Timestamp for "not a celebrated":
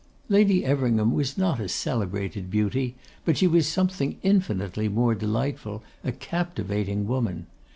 1.37-2.49